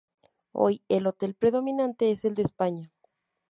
Hoy, 0.51 0.81
el 0.89 1.05
hotel 1.05 1.35
predominante 1.35 2.09
es 2.09 2.25
el 2.25 2.33
de 2.33 2.41
España. 2.41 2.91